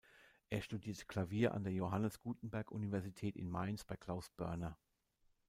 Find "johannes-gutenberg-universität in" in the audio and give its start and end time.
1.73-3.47